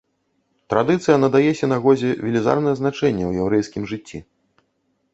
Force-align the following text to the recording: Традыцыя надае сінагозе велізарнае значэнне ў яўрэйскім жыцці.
Традыцыя 0.73 1.17
надае 1.25 1.51
сінагозе 1.61 2.09
велізарнае 2.23 2.75
значэнне 2.83 3.23
ў 3.31 3.47
яўрэйскім 3.47 3.83
жыцці. 3.93 4.19